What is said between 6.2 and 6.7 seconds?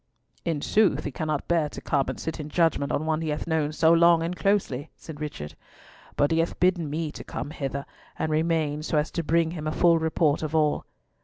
he hath